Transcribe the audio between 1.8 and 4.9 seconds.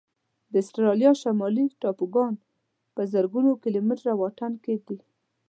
ټاپوګان په زرګونو کيلومتره واټن کې